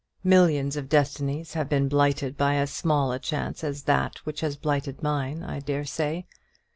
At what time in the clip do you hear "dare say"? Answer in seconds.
5.59-6.25